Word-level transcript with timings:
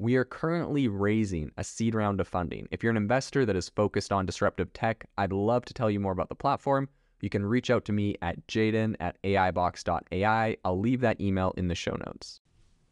We 0.00 0.14
are 0.14 0.24
currently 0.24 0.86
raising 0.86 1.50
a 1.56 1.64
seed 1.64 1.92
round 1.92 2.20
of 2.20 2.28
funding. 2.28 2.68
If 2.70 2.84
you're 2.84 2.90
an 2.92 2.96
investor 2.96 3.44
that 3.44 3.56
is 3.56 3.68
focused 3.68 4.12
on 4.12 4.26
disruptive 4.26 4.72
tech, 4.72 5.04
I'd 5.18 5.32
love 5.32 5.64
to 5.64 5.74
tell 5.74 5.90
you 5.90 5.98
more 5.98 6.12
about 6.12 6.28
the 6.28 6.36
platform. 6.36 6.88
You 7.20 7.28
can 7.28 7.44
reach 7.44 7.68
out 7.68 7.84
to 7.86 7.92
me 7.92 8.14
at 8.22 8.46
jaeden 8.46 8.94
at 9.00 9.20
aibox.ai. 9.24 10.56
I'll 10.64 10.78
leave 10.78 11.00
that 11.00 11.20
email 11.20 11.52
in 11.56 11.66
the 11.66 11.74
show 11.74 11.96
notes. 12.06 12.40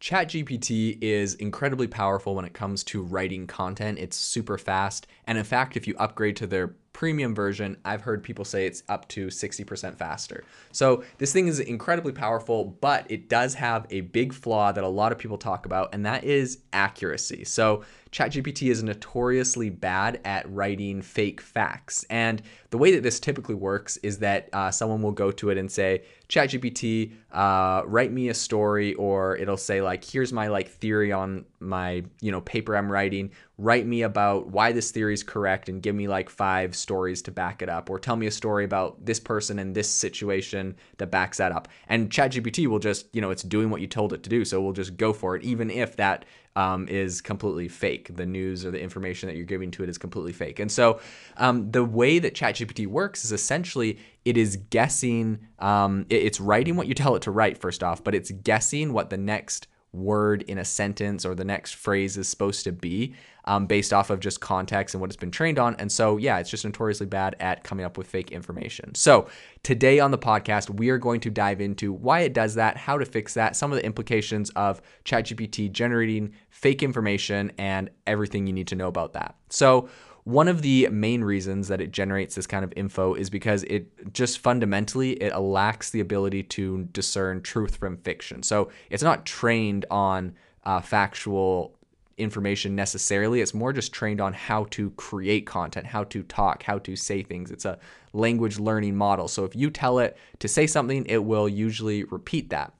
ChatGPT 0.00 0.98
is 1.02 1.34
incredibly 1.34 1.88
powerful 1.88 2.36
when 2.36 2.44
it 2.44 2.54
comes 2.54 2.84
to 2.84 3.02
writing 3.02 3.48
content. 3.48 3.98
It's 3.98 4.16
super 4.16 4.56
fast. 4.56 5.08
And 5.26 5.36
in 5.36 5.44
fact, 5.44 5.76
if 5.76 5.88
you 5.88 5.96
upgrade 5.98 6.36
to 6.36 6.46
their 6.46 6.76
premium 6.92 7.34
version, 7.34 7.76
I've 7.84 8.02
heard 8.02 8.22
people 8.22 8.44
say 8.44 8.66
it's 8.66 8.82
up 8.88 9.08
to 9.08 9.28
60% 9.28 9.96
faster. 9.96 10.44
So 10.72 11.04
this 11.18 11.32
thing 11.32 11.48
is 11.48 11.60
incredibly 11.60 12.12
powerful, 12.12 12.76
but 12.80 13.10
it 13.10 13.28
does 13.28 13.54
have 13.54 13.86
a 13.90 14.02
big 14.02 14.32
flaw 14.32 14.72
that 14.72 14.84
a 14.84 14.88
lot 14.88 15.12
of 15.12 15.18
people 15.18 15.38
talk 15.38 15.66
about, 15.66 15.94
and 15.94 16.04
that 16.06 16.24
is 16.24 16.58
accuracy. 16.72 17.44
So 17.44 17.82
ChatGPT 18.12 18.70
is 18.70 18.82
notoriously 18.82 19.70
bad 19.70 20.20
at 20.24 20.50
writing 20.52 21.00
fake 21.00 21.40
facts. 21.40 22.04
And 22.10 22.42
the 22.68 22.76
way 22.76 22.92
that 22.92 23.02
this 23.02 23.18
typically 23.18 23.54
works 23.54 23.96
is 23.98 24.18
that 24.18 24.50
uh, 24.52 24.70
someone 24.70 25.00
will 25.00 25.12
go 25.12 25.30
to 25.32 25.48
it 25.48 25.56
and 25.56 25.72
say, 25.72 26.02
ChatGPT, 26.28 27.12
uh, 27.32 27.82
write 27.86 28.12
me 28.12 28.28
a 28.28 28.34
story, 28.34 28.92
or 28.94 29.36
it'll 29.38 29.56
say 29.56 29.80
like, 29.80 30.04
here's 30.04 30.32
my 30.32 30.48
like 30.48 30.68
theory 30.68 31.10
on 31.10 31.46
my 31.58 32.04
you 32.20 32.30
know 32.30 32.42
paper 32.42 32.76
I'm 32.76 32.92
writing. 32.92 33.30
Write 33.56 33.86
me 33.86 34.02
about 34.02 34.48
why 34.48 34.72
this 34.72 34.90
theory 34.90 35.14
is 35.14 35.22
correct 35.22 35.68
and 35.68 35.82
give 35.82 35.94
me 35.94 36.06
like 36.06 36.28
five 36.28 36.76
stories 36.82 37.22
to 37.22 37.30
back 37.30 37.62
it 37.62 37.68
up, 37.68 37.88
or 37.88 37.98
tell 37.98 38.16
me 38.16 38.26
a 38.26 38.30
story 38.30 38.64
about 38.64 39.04
this 39.04 39.20
person 39.20 39.58
and 39.58 39.74
this 39.74 39.88
situation 39.88 40.76
that 40.98 41.10
backs 41.10 41.38
that 41.38 41.52
up. 41.52 41.68
And 41.88 42.10
ChatGPT 42.10 42.66
will 42.66 42.78
just 42.78 43.06
you 43.14 43.20
know 43.22 43.30
it's 43.30 43.42
doing 43.42 43.70
what 43.70 43.80
you 43.80 43.86
told 43.86 44.12
it 44.12 44.22
to 44.24 44.30
do, 44.30 44.44
so 44.44 44.60
we'll 44.60 44.72
just 44.72 44.96
go 44.96 45.12
for 45.12 45.36
it, 45.36 45.42
even 45.42 45.70
if 45.70 45.96
that 45.96 46.24
um, 46.56 46.88
is 46.88 47.20
completely 47.20 47.68
fake. 47.68 48.14
The 48.14 48.26
news 48.26 48.64
or 48.64 48.70
the 48.70 48.80
information 48.80 49.28
that 49.28 49.36
you're 49.36 49.46
giving 49.46 49.70
to 49.72 49.82
it 49.82 49.88
is 49.88 49.98
completely 49.98 50.32
fake. 50.32 50.58
And 50.58 50.70
so 50.70 51.00
um, 51.36 51.70
the 51.70 51.84
way 51.84 52.18
that 52.18 52.34
ChatGPT 52.34 52.86
works 52.86 53.24
is 53.24 53.32
essentially 53.32 53.98
it 54.24 54.36
is 54.36 54.56
guessing, 54.70 55.38
um, 55.58 56.06
it's 56.08 56.40
writing 56.40 56.76
what 56.76 56.86
you 56.86 56.94
tell 56.94 57.16
it 57.16 57.22
to 57.22 57.30
write, 57.30 57.58
first 57.58 57.82
off, 57.82 58.04
but 58.04 58.14
it's 58.14 58.30
guessing 58.30 58.92
what 58.92 59.10
the 59.10 59.16
next 59.16 59.66
word 59.92 60.42
in 60.42 60.58
a 60.58 60.64
sentence 60.64 61.26
or 61.26 61.34
the 61.34 61.44
next 61.44 61.74
phrase 61.74 62.16
is 62.16 62.28
supposed 62.28 62.64
to 62.64 62.72
be 62.72 63.14
um, 63.44 63.66
based 63.66 63.92
off 63.92 64.10
of 64.10 64.20
just 64.20 64.40
context 64.40 64.94
and 64.94 65.00
what 65.00 65.10
it's 65.10 65.16
been 65.16 65.30
trained 65.30 65.58
on. 65.58 65.74
And 65.76 65.90
so, 65.90 66.16
yeah, 66.16 66.38
it's 66.38 66.50
just 66.50 66.64
notoriously 66.64 67.06
bad 67.06 67.36
at 67.40 67.64
coming 67.64 67.84
up 67.84 67.98
with 67.98 68.06
fake 68.06 68.30
information. 68.30 68.94
So, 68.94 69.28
today 69.62 69.98
on 70.00 70.10
the 70.10 70.18
podcast, 70.18 70.70
we 70.70 70.90
are 70.90 70.98
going 70.98 71.20
to 71.20 71.30
dive 71.30 71.60
into 71.60 71.92
why 71.92 72.20
it 72.20 72.32
does 72.32 72.54
that, 72.54 72.76
how 72.76 72.98
to 72.98 73.04
fix 73.04 73.34
that, 73.34 73.56
some 73.56 73.72
of 73.72 73.76
the 73.76 73.84
implications 73.84 74.50
of 74.50 74.80
ChatGPT 75.04 75.70
generating 75.70 76.32
fake 76.50 76.82
information, 76.82 77.52
and 77.58 77.90
everything 78.06 78.46
you 78.46 78.52
need 78.52 78.68
to 78.68 78.76
know 78.76 78.88
about 78.88 79.12
that. 79.14 79.34
So, 79.48 79.88
one 80.24 80.46
of 80.46 80.62
the 80.62 80.88
main 80.88 81.24
reasons 81.24 81.68
that 81.68 81.80
it 81.80 81.90
generates 81.90 82.34
this 82.36 82.46
kind 82.46 82.64
of 82.64 82.72
info 82.76 83.14
is 83.14 83.28
because 83.28 83.64
it 83.64 84.12
just 84.12 84.38
fundamentally 84.38 85.12
it 85.14 85.36
lacks 85.36 85.90
the 85.90 86.00
ability 86.00 86.44
to 86.44 86.84
discern 86.92 87.42
truth 87.42 87.76
from 87.76 87.96
fiction. 87.98 88.42
So 88.42 88.70
it's 88.88 89.02
not 89.02 89.26
trained 89.26 89.84
on 89.90 90.34
uh, 90.64 90.80
factual 90.80 91.74
information 92.18 92.76
necessarily. 92.76 93.40
It's 93.40 93.54
more 93.54 93.72
just 93.72 93.92
trained 93.92 94.20
on 94.20 94.32
how 94.32 94.64
to 94.70 94.90
create 94.90 95.44
content, 95.44 95.86
how 95.86 96.04
to 96.04 96.22
talk, 96.22 96.62
how 96.62 96.78
to 96.78 96.94
say 96.94 97.22
things. 97.22 97.50
It's 97.50 97.64
a 97.64 97.78
language 98.12 98.60
learning 98.60 98.96
model. 98.96 99.26
So 99.26 99.44
if 99.44 99.56
you 99.56 99.70
tell 99.70 99.98
it 99.98 100.16
to 100.38 100.46
say 100.46 100.66
something, 100.66 101.04
it 101.06 101.24
will 101.24 101.48
usually 101.48 102.04
repeat 102.04 102.50
that. 102.50 102.72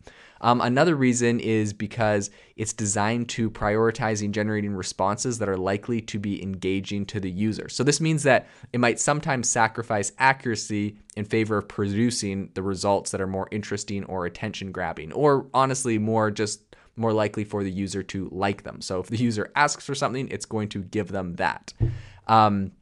Um, 0.43 0.61
another 0.61 0.97
reason 0.97 1.41
is 1.41 1.73
because 1.73 2.31
it's 2.57 2.73
designed 2.73 3.29
to 3.31 3.51
prioritizing 3.51 4.33
generating 4.33 4.75
responses 4.75 5.39
that 5.39 5.49
are 5.49 5.57
likely 5.57 6.01
to 6.03 6.19
be 6.19 6.43
engaging 6.43 7.07
to 7.07 7.21
the 7.21 7.31
user. 7.31 7.69
So 7.69 7.85
this 7.85 8.01
means 8.01 8.25
that 8.25 8.49
it 8.73 8.81
might 8.81 8.99
sometimes 8.99 9.49
sacrifice 9.49 10.13
accuracy 10.19 10.99
in 11.17 11.25
favor 11.25 11.59
of 11.59 11.69
producing 11.69 12.51
the 12.55 12.63
results 12.63 13.13
that 13.13 13.21
are 13.21 13.27
more 13.27 13.49
interesting 13.51 14.05
or 14.05 14.27
attention 14.27 14.73
grabbing, 14.73 15.13
or 15.13 15.47
honestly, 15.55 15.99
more 15.99 16.31
just 16.31 16.63
more 16.97 17.13
likely 17.13 17.45
for 17.45 17.65
the 17.65 17.71
user 17.71 18.03
to 18.03 18.29
like 18.33 18.65
them. 18.65 18.81
So 18.81 19.01
if 19.01 19.07
the 19.07 19.17
user 19.17 19.51
asks 19.57 19.87
for 19.87 19.95
something, 19.95 20.29
it's 20.29 20.45
going 20.45 20.69
to 20.71 20.83
give 20.83 21.09
them 21.09 21.37
that. 21.37 21.73
Um, 22.27 22.73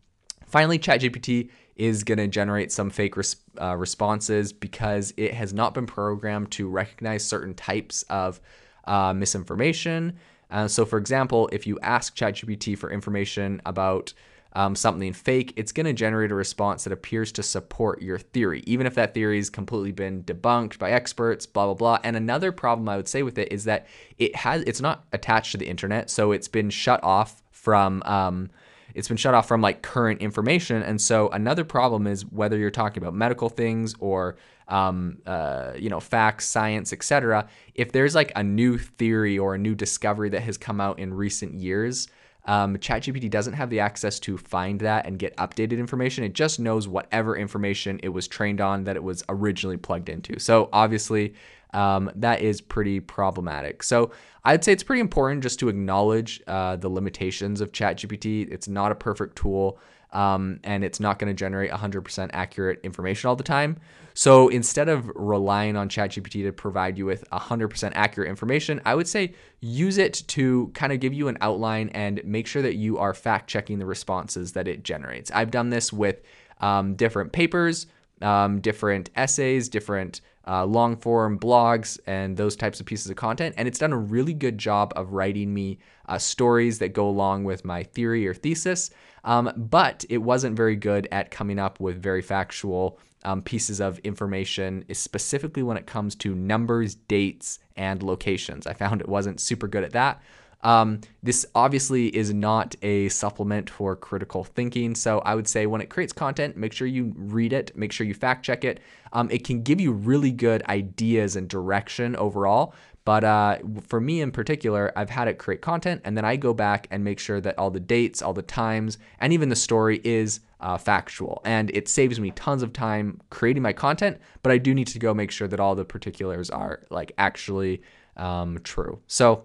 finally, 0.47 0.79
ChatGPT 0.79 1.51
is 1.81 2.05
going 2.05 2.19
to 2.19 2.29
generate 2.29 2.71
some 2.71 2.91
fake 2.91 3.17
res- 3.17 3.37
uh, 3.59 3.75
responses 3.75 4.53
because 4.53 5.15
it 5.17 5.33
has 5.33 5.55
not 5.55 5.73
been 5.73 5.87
programmed 5.87 6.51
to 6.51 6.69
recognize 6.69 7.25
certain 7.25 7.55
types 7.55 8.03
of 8.11 8.39
uh, 8.85 9.15
misinformation. 9.15 10.15
Uh, 10.51 10.69
so, 10.69 10.85
for 10.85 10.99
example, 10.99 11.49
if 11.53 11.67
you 11.67 11.79
ask 11.81 12.15
ChatGPT 12.15 12.77
for 12.77 12.91
information 12.91 13.63
about 13.65 14.13
um, 14.53 14.75
something 14.75 15.15
fake, 15.15 15.55
it's 15.57 15.73
going 15.73 15.87
to 15.87 15.95
generate 15.95 16.31
a 16.31 16.35
response 16.35 16.85
that 16.85 16.93
appears 16.93 17.33
to 17.33 17.43
support 17.43 18.03
your 18.03 18.19
theory, 18.19 18.63
even 18.67 18.87
if 18.87 18.95
that 18.97 19.15
theory 19.15 19.39
has 19.39 19.49
completely 19.49 19.93
been 19.93 20.23
debunked 20.25 20.79
by 20.79 20.91
experts, 20.91 21.47
blah 21.47 21.65
blah 21.65 21.75
blah. 21.75 21.99
And 22.05 22.15
another 22.15 22.53
problem 22.53 22.91
I 22.91 22.97
would 22.97 23.09
say 23.09 23.23
with 23.23 23.39
it 23.39 23.51
is 23.51 23.65
that 23.65 23.87
it 24.19 24.37
has 24.37 24.63
it's 24.63 24.83
not 24.83 25.07
attached 25.13 25.53
to 25.53 25.59
the 25.59 25.69
internet, 25.69 26.11
so 26.11 26.33
it's 26.33 26.49
been 26.49 26.69
shut 26.69 27.03
off 27.03 27.43
from 27.53 28.03
um, 28.05 28.51
it's 28.95 29.09
been 29.09 29.17
shut 29.17 29.35
off 29.35 29.49
from 29.49 29.61
like 29.61 29.83
current 29.83 30.21
information. 30.21 30.83
And 30.83 31.01
so 31.01 31.29
another 31.31 31.65
problem 31.65 32.07
is 32.07 32.25
whether 32.27 32.57
you're 32.57 32.71
talking 32.71 33.03
about 33.03 33.15
medical 33.15 33.49
things 33.49 33.95
or 33.99 34.37
um, 34.69 35.19
uh, 35.27 35.73
you 35.77 35.91
know 35.91 36.01
facts, 36.01 36.47
science, 36.47 36.93
etc. 36.93 37.49
If 37.75 37.93
there's 37.93 38.15
like 38.15 38.33
a 38.37 38.43
new 38.43 38.79
theory 38.79 39.39
or 39.39 39.55
a 39.55 39.59
new 39.59 39.75
discovery 39.75 40.31
that 40.31 40.43
has 40.43 40.57
come 40.57 40.81
out 40.81 40.99
in 40.99 41.13
recent 41.13 41.55
years. 41.55 42.09
Um, 42.47 42.77
ChatGPT 42.77 43.31
doesn't 43.31 43.53
have 43.53 43.71
the 43.71 43.81
access 43.81 44.19
to 44.21 44.39
find 44.39 44.81
that 44.81 45.07
and 45.07 45.19
get 45.19 45.37
updated 45.37 45.79
information. 45.79 46.25
It 46.25 46.33
just 46.33 46.59
knows 46.59 46.89
whatever 46.89 47.37
information 47.37 48.01
it 48.03 48.09
was 48.09 48.27
trained 48.27 48.61
on 48.61 48.85
that 48.85 48.97
it 48.97 49.03
was 49.03 49.23
originally 49.29 49.77
plugged 49.77 50.09
into. 50.09 50.39
So 50.39 50.69
obviously, 50.73 51.35
um, 51.73 52.11
that 52.17 52.41
is 52.41 52.61
pretty 52.61 53.01
problematic. 53.01 53.83
So 53.83 54.11
I'd 54.45 54.65
say 54.65 54.73
it's 54.73 54.83
pretty 54.83 55.01
important 55.01 55.43
just 55.43 55.61
to 55.61 55.69
acknowledge 55.69 56.43
uh, 56.47 56.77
the 56.77 56.89
limitations 56.89 57.61
of 57.61 57.73
ChatGPT. 57.73 58.51
It's 58.51 58.69
not 58.69 58.91
a 58.91 58.95
perfect 58.95 59.37
tool. 59.37 59.79
Um, 60.13 60.61
and 60.65 60.83
it's 60.83 60.99
not 60.99 61.19
going 61.19 61.29
to 61.29 61.35
generate 61.35 61.71
100% 61.71 62.31
accurate 62.33 62.81
information 62.83 63.29
all 63.29 63.37
the 63.37 63.45
time. 63.45 63.79
So 64.15 64.49
instead 64.49 64.89
of 64.89 65.11
relying 65.15 65.77
on 65.77 65.89
ChatGPT 65.89 66.45
to 66.45 66.53
provide 66.53 66.99
you 66.99 67.07
with 67.07 67.29
100% 67.31 67.93
accurate 67.95 68.29
information, 68.29 68.81
I 68.85 68.95
would 68.95 69.09
say 69.09 69.35
use 69.61 69.99
it 69.99 70.25
to 70.29 70.71
kind 70.75 70.93
of 70.93 71.01
give 71.01 71.15
you 71.15 71.29
an 71.29 71.39
outline 71.41 71.91
and 71.91 72.21
make 72.25 72.47
sure 72.47 72.63
that 72.63 72.75
you 72.75 72.99
are 72.99 73.15
fact 73.15 73.49
checking 73.49 73.79
the 73.79 73.87
responses 73.87 74.53
that 74.53 74.67
it 74.67 74.83
generates. 74.83 75.31
I've 75.31 75.51
done 75.51 75.71
this 75.71 75.93
with 75.93 76.23
um, 76.61 76.97
different 76.97 77.33
papers, 77.33 77.87
um, 78.21 78.61
different 78.61 79.11
essays, 79.17 79.69
different 79.69 80.21
uh, 80.51 80.65
long 80.67 80.97
form 80.97 81.39
blogs, 81.39 81.99
and 82.09 82.37
those 82.37 82.57
types 82.57 82.81
of 82.81 82.87
pieces 82.87 83.09
of 83.09 83.17
content. 83.17 83.55
And 83.57 83.69
it's 83.69 83.79
done 83.79 83.93
a 83.93 83.99
really 83.99 84.35
good 84.35 84.59
job 84.59 84.93
of 84.97 85.13
writing 85.13 85.55
me 85.55 85.79
uh, 86.09 86.19
stories 86.19 86.81
that 86.81 86.93
go 86.93 87.09
along 87.09 87.45
with 87.45 87.65
my 87.65 87.85
theory 87.85 88.27
or 88.27 88.35
thesis. 88.35 88.91
Um, 89.23 89.53
but 89.57 90.05
it 90.09 90.19
wasn't 90.19 90.57
very 90.57 90.75
good 90.75 91.07
at 91.13 91.31
coming 91.31 91.59
up 91.61 91.79
with 91.79 92.03
very 92.03 92.23
factual 92.23 92.99
um, 93.25 93.43
pieces 93.43 93.81
of 93.81 93.99
information, 94.01 94.85
specifically 94.93 95.63
when 95.63 95.77
it 95.77 95.87
comes 95.87 96.15
to 96.17 96.35
numbers, 96.35 96.97
dates, 96.97 97.61
and 97.77 98.03
locations. 98.03 98.67
I 98.67 98.73
found 98.73 99.01
it 99.01 99.09
wasn't 99.09 99.41
super 99.41 99.69
good 99.69 99.85
at 99.85 99.93
that. 99.93 100.21
Um, 100.63 101.01
this 101.23 101.47
obviously 101.55 102.15
is 102.15 102.33
not 102.35 102.75
a 102.83 103.09
supplement 103.09 103.71
for 103.71 103.97
critical 103.97 104.45
thinking. 104.45 104.95
So 104.95 105.21
I 105.21 105.35
would 105.35 105.49
say 105.49 105.67
when 105.67 105.81
it 105.81 105.89
creates 105.89 106.13
content, 106.13 106.57
make 106.57 106.73
sure 106.73 106.87
you 106.87 107.15
read 107.17 107.53
it, 107.53 107.75
make 107.77 107.93
sure 107.93 108.07
you 108.07 108.15
fact 108.15 108.45
check 108.45 108.65
it. 108.65 108.81
Um, 109.13 109.31
it 109.31 109.45
can 109.45 109.63
give 109.63 109.81
you 109.81 109.93
really 109.93 110.31
good 110.31 110.63
ideas 110.69 111.37
and 111.37 111.49
direction 111.49 112.15
overall. 112.17 112.75
But 113.07 113.25
uh, 113.25 113.59
for 113.87 114.01
me 114.01 114.21
in 114.21 114.31
particular, 114.31 114.93
I've 114.95 115.09
had 115.09 115.27
it 115.27 115.39
create 115.39 115.63
content 115.63 116.03
and 116.05 116.17
then 116.17 116.25
I 116.25 116.37
go 116.37 116.53
back 116.53 116.87
and 116.91 117.03
make 117.03 117.19
sure 117.19 117.41
that 117.41 117.59
all 117.59 117.71
the 117.71 117.81
dates, 117.81 118.21
all 118.21 118.35
the 118.35 118.43
times, 118.43 118.99
and 119.21 119.33
even 119.33 119.49
the 119.49 119.57
story 119.57 120.01
is 120.05 120.41
uh, 120.61 120.77
factual. 120.77 121.41
And 121.45 121.71
it 121.71 121.89
saves 121.89 122.21
me 122.21 122.31
tons 122.33 122.63
of 122.63 122.75
time 122.75 123.19
creating 123.31 123.63
my 123.63 123.73
content, 123.73 124.19
but 124.43 124.53
I 124.53 124.59
do 124.59 124.75
need 124.75 124.89
to 124.89 124.99
go 124.99 125.15
make 125.15 125.31
sure 125.31 125.49
that 125.49 125.59
all 125.59 125.75
the 125.75 125.85
particulars 125.85 126.51
are 126.51 126.85
like 126.91 127.13
actually 127.17 127.83
um, 128.19 128.59
true. 128.63 129.01
So 129.07 129.45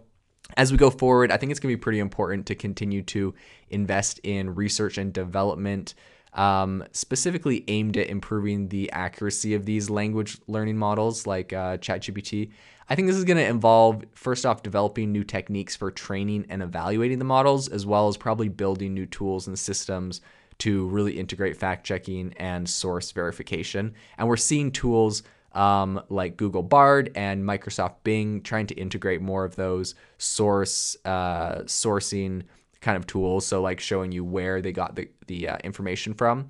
as 0.57 0.71
we 0.71 0.77
go 0.77 0.89
forward, 0.89 1.31
I 1.31 1.38
think 1.38 1.51
it's 1.51 1.59
going 1.59 1.74
to 1.74 1.77
be 1.77 1.81
pretty 1.81 2.00
important 2.00 2.45
to 2.47 2.56
continue 2.56 3.01
to 3.03 3.33
invest 3.69 4.19
in 4.24 4.56
research 4.56 4.97
and 4.97 5.12
development, 5.12 5.95
um, 6.33 6.83
specifically 6.92 7.63
aimed 7.68 7.97
at 7.97 8.07
improving 8.07 8.69
the 8.69 8.92
accuracy 8.92 9.56
of 9.56 9.65
these 9.65 9.89
language 9.89 10.38
learning 10.47 10.77
models 10.77 11.25
like 11.25 11.53
uh, 11.53 11.77
ChatGPT. 11.77 12.51
I 12.88 12.95
think 12.95 13.07
this 13.07 13.18
is 13.18 13.24
going 13.24 13.38
to 13.38 13.45
involve, 13.45 14.03
first 14.13 14.45
off, 14.45 14.62
developing 14.62 15.12
new 15.12 15.24
techniques 15.24 15.75
for 15.75 15.89
training 15.89 16.45
and 16.50 16.62
evaluating 16.62 17.18
the 17.18 17.25
models, 17.25 17.68
as 17.68 17.86
well 17.86 18.07
as 18.07 18.15
probably 18.15 18.47
building 18.47 18.94
new 18.94 19.07
tools 19.07 19.47
and 19.47 19.57
systems 19.57 20.21
to 20.59 20.88
really 20.88 21.18
integrate 21.18 21.57
fact 21.57 21.86
checking 21.86 22.33
and 22.38 22.69
source 22.69 23.12
verification. 23.12 23.94
And 24.18 24.27
we're 24.27 24.38
seeing 24.38 24.71
tools 24.71 25.24
um, 25.56 26.02
like 26.10 26.38
Google 26.38 26.63
Bard 26.63 27.12
and 27.16 27.44
Microsoft 27.44 27.96
Bing, 28.04 28.42
trying 28.42 28.68
to 28.68 28.75
integrate 28.75 29.22
more 29.22 29.46
of 29.46 29.56
those 29.56 29.96
source 30.18 30.96
uh, 31.06 31.62
sourcing 31.63 32.44
kind 32.81 32.98
of 32.98 33.07
tools. 33.07 33.46
So 33.48 33.62
like 33.62 33.80
showing 33.80 34.12
you 34.12 34.24
where 34.24 34.62
they 34.62 34.72
got 34.72 34.96
the 34.96 35.10
the 35.28 35.50
uh, 35.50 35.57
information 35.63 36.13
from. 36.13 36.50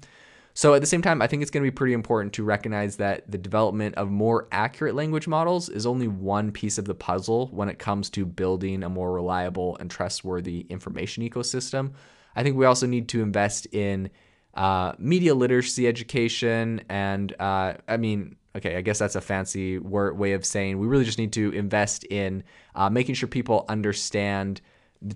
So 0.57 0.74
at 0.74 0.80
the 0.80 0.88
same 0.88 1.02
time, 1.02 1.22
I 1.22 1.28
think 1.28 1.42
it's 1.42 1.52
going 1.52 1.66
to 1.66 1.69
be 1.69 1.75
pretty 1.75 1.94
important 1.94 2.31
to 2.34 2.44
recognize 2.44 2.96
that 2.96 3.30
the 3.30 3.38
development 3.38 3.96
of 3.96 4.10
more 4.10 4.48
accurate 4.54 4.96
language 4.96 5.28
models 5.28 5.68
is 5.68 5.86
only 5.86 6.07
one 6.07 6.50
piece 6.50 6.78
of 6.78 6.86
the 6.86 6.96
puzzle 6.96 7.48
when 7.48 7.68
it 7.68 7.78
comes 7.78 8.10
to 8.12 8.25
building 8.25 8.81
a 8.81 8.90
more 8.90 9.12
reliable 9.12 9.75
and 9.81 9.92
trustworthy 9.92 10.66
information 10.69 11.30
ecosystem. 11.30 11.92
I 12.38 12.44
think 12.44 12.56
we 12.56 12.66
also 12.66 12.88
need 12.88 13.10
to 13.10 13.22
invest 13.22 13.68
in 13.74 14.10
uh, 14.54 14.94
media 14.98 15.36
literacy 15.36 15.90
education 15.90 16.81
and 16.88 17.36
uh, 17.38 17.74
I 17.90 17.98
mean 17.98 18.38
okay, 18.56 18.78
I 18.78 18.81
guess 18.81 19.00
that's 19.00 19.16
a 19.16 19.22
fancy 19.22 19.78
word, 19.78 20.18
way 20.18 20.34
of 20.34 20.46
saying 20.46 20.80
we 20.80 20.88
really 20.88 21.06
just 21.06 21.19
need 21.19 21.34
to 21.34 21.52
invest 21.52 22.04
in 22.06 22.44
uh, 22.75 22.90
making 22.90 23.16
sure 23.16 23.28
people 23.28 23.66
understand 23.68 24.62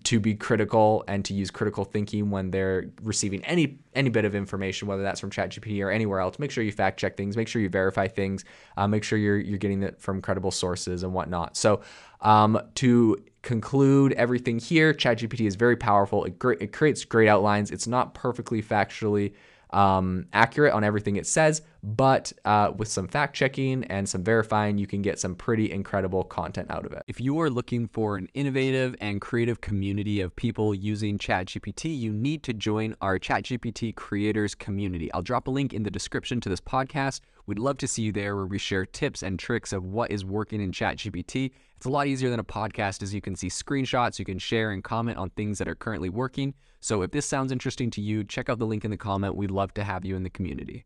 to 0.03 0.19
be 0.19 0.35
critical 0.35 1.03
and 1.07 1.23
to 1.25 1.33
use 1.33 1.49
critical 1.49 1.83
thinking 1.83 2.29
when 2.29 2.51
they're 2.51 2.85
receiving 3.01 3.43
any 3.45 3.79
any 3.95 4.09
bit 4.09 4.25
of 4.25 4.35
information, 4.35 4.87
whether 4.87 5.01
that's 5.01 5.19
from 5.19 5.31
ChatGPT 5.31 5.83
or 5.83 5.89
anywhere 5.89 6.19
else. 6.19 6.37
Make 6.37 6.51
sure 6.51 6.63
you 6.63 6.71
fact 6.71 6.99
check 6.99 7.17
things, 7.17 7.35
make 7.35 7.47
sure 7.47 7.61
you 7.61 7.69
verify 7.69 8.07
things, 8.07 8.45
uh, 8.77 8.87
make 8.87 9.03
sure 9.03 9.17
you're 9.17 9.39
you're 9.39 9.57
getting 9.57 9.81
it 9.83 9.99
from 9.99 10.21
credible 10.21 10.51
sources 10.51 11.03
and 11.03 11.13
whatnot. 11.13 11.57
So 11.57 11.81
um, 12.21 12.61
to 12.75 13.23
conclude 13.41 14.11
everything 14.13 14.59
here, 14.59 14.93
ChatGPT 14.93 15.47
is 15.47 15.55
very 15.55 15.77
powerful. 15.77 16.25
It, 16.25 16.37
gr- 16.37 16.53
it 16.53 16.73
creates 16.73 17.05
great 17.05 17.29
outlines. 17.29 17.71
It's 17.71 17.87
not 17.87 18.13
perfectly 18.13 18.61
factually 18.61 19.33
um, 19.71 20.27
accurate 20.33 20.73
on 20.73 20.83
everything 20.83 21.15
it 21.15 21.27
says, 21.27 21.61
but 21.81 22.33
uh, 22.45 22.71
with 22.75 22.87
some 22.87 23.07
fact 23.07 23.35
checking 23.35 23.83
and 23.85 24.07
some 24.07 24.23
verifying, 24.23 24.77
you 24.77 24.87
can 24.87 25.01
get 25.01 25.19
some 25.19 25.35
pretty 25.35 25.71
incredible 25.71 26.23
content 26.23 26.69
out 26.69 26.85
of 26.85 26.91
it. 26.91 27.03
If 27.07 27.21
you 27.21 27.39
are 27.39 27.49
looking 27.49 27.87
for 27.87 28.17
an 28.17 28.27
innovative 28.33 28.95
and 28.99 29.21
creative 29.21 29.61
community 29.61 30.21
of 30.21 30.35
people 30.35 30.75
using 30.75 31.17
ChatGPT, 31.17 31.97
you 31.97 32.11
need 32.11 32.43
to 32.43 32.53
join 32.53 32.95
our 33.01 33.17
ChatGPT 33.17 33.95
creators 33.95 34.55
community. 34.55 35.11
I'll 35.13 35.21
drop 35.21 35.47
a 35.47 35.51
link 35.51 35.73
in 35.73 35.83
the 35.83 35.91
description 35.91 36.41
to 36.41 36.49
this 36.49 36.61
podcast. 36.61 37.21
We'd 37.45 37.59
love 37.59 37.77
to 37.77 37.87
see 37.87 38.03
you 38.03 38.11
there 38.11 38.35
where 38.35 38.45
we 38.45 38.59
share 38.59 38.85
tips 38.85 39.23
and 39.23 39.39
tricks 39.39 39.73
of 39.73 39.85
what 39.85 40.11
is 40.11 40.23
working 40.23 40.61
in 40.61 40.71
ChatGPT. 40.71 41.51
It's 41.77 41.85
a 41.85 41.89
lot 41.89 42.07
easier 42.07 42.29
than 42.29 42.39
a 42.39 42.43
podcast 42.43 43.01
as 43.01 43.13
you 43.13 43.21
can 43.21 43.35
see 43.35 43.47
screenshots, 43.47 44.19
you 44.19 44.25
can 44.25 44.37
share 44.37 44.71
and 44.71 44.83
comment 44.83 45.17
on 45.17 45.29
things 45.29 45.57
that 45.59 45.67
are 45.67 45.75
currently 45.75 46.09
working. 46.09 46.53
So 46.81 47.01
if 47.01 47.11
this 47.11 47.25
sounds 47.25 47.51
interesting 47.51 47.89
to 47.91 48.01
you, 48.01 48.23
check 48.23 48.49
out 48.49 48.59
the 48.59 48.65
link 48.65 48.85
in 48.85 48.91
the 48.91 48.97
comment. 48.97 49.35
We'd 49.35 49.51
love 49.51 49.73
to 49.75 49.83
have 49.83 50.05
you 50.05 50.15
in 50.15 50.23
the 50.23 50.29
community. 50.29 50.85